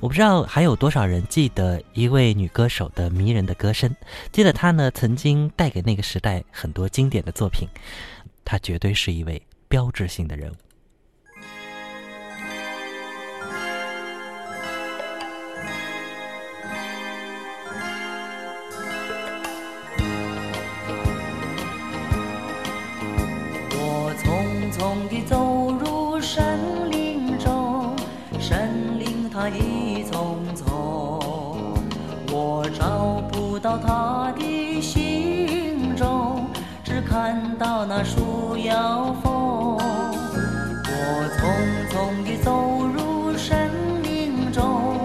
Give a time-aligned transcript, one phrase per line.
[0.00, 3.94] 我不知道还有多少人记得一位女歌手的迷人的歌声，
[4.32, 7.68] 记得她呢曾经带给那个时代很多经典的作品，
[8.42, 10.54] 她绝对是一位标志性的人物。
[32.78, 36.46] 找不到他的行踪，
[36.82, 39.78] 只看到那树摇风。
[40.92, 41.02] 我
[41.36, 41.40] 匆
[41.90, 43.70] 匆地走入森
[44.02, 44.98] 林中，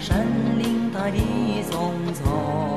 [0.00, 0.26] 森
[0.58, 2.76] 林它一丛丛，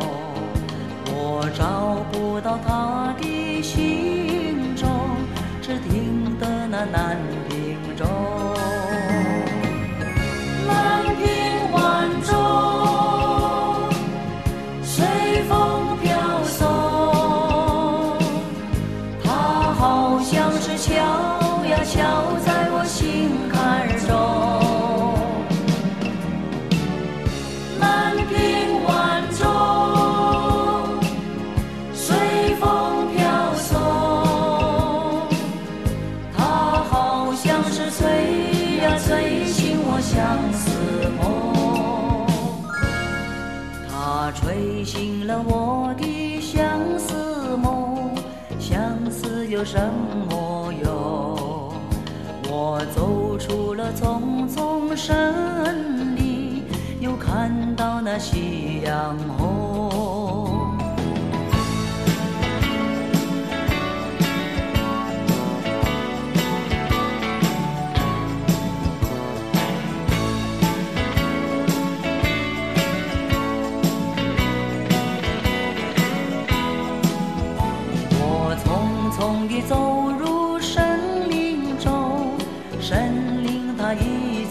[1.08, 4.09] 我找不到他的行
[49.50, 49.80] 有什
[50.30, 51.74] 么用？
[52.52, 56.64] 我走出了丛丛森林，
[57.00, 59.99] 又看到那夕阳红。
[83.96, 84.49] 森林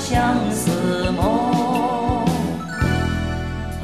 [0.00, 2.24] 相思梦。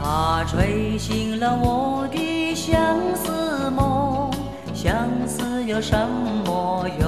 [0.02, 2.74] 它吹醒了我的相
[3.14, 4.30] 思梦，
[4.74, 5.96] 相思有什
[6.44, 7.06] 么用？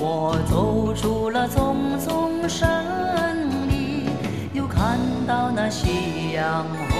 [0.00, 2.84] 我走出了丛丛山
[3.68, 4.06] 林，
[4.54, 6.91] 又看到那夕阳红。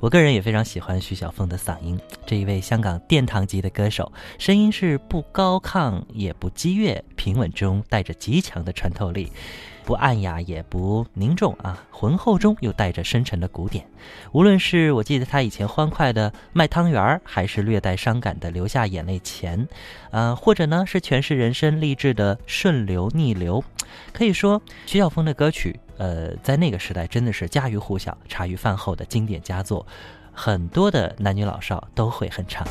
[0.00, 9.30] 我个人也非常喜欢徐小凤的嗓音，这一位香港殿堂级的歌手，声音是不高亢也不激越，平稳中带着极强的穿透力，
[9.90, 13.84] 不暗哑也不凝重啊，浑厚中又带着深沉的古典。
[14.30, 19.66] 无论是我记得他以前欢快的卖汤圆儿，还是略带伤感的流下眼泪前，
[20.12, 23.64] 呃，或者呢是诠释人生励志的顺流逆流，
[24.12, 25.80] 可以说徐小凤的歌曲。
[25.98, 29.84] 呃，在那个时代真的是家喻户晓、茶余饭后的经典佳作，
[30.32, 32.64] 很多的男女老少都会哼唱。